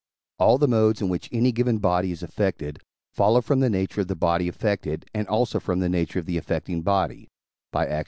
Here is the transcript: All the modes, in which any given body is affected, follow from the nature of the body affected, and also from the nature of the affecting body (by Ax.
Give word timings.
All 0.39 0.57
the 0.57 0.67
modes, 0.67 0.99
in 0.99 1.09
which 1.09 1.29
any 1.31 1.51
given 1.51 1.77
body 1.77 2.11
is 2.11 2.23
affected, 2.23 2.79
follow 3.11 3.39
from 3.39 3.59
the 3.59 3.69
nature 3.69 4.01
of 4.01 4.07
the 4.07 4.15
body 4.15 4.47
affected, 4.47 5.05
and 5.13 5.27
also 5.27 5.59
from 5.59 5.79
the 5.79 5.89
nature 5.89 6.17
of 6.17 6.25
the 6.25 6.39
affecting 6.39 6.81
body 6.81 7.27
(by 7.71 7.85
Ax. 7.85 7.99